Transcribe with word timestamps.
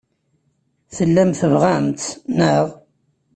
Tellam 0.95 1.31
tebɣam-tt, 1.39 2.05
naɣ? 2.37 2.65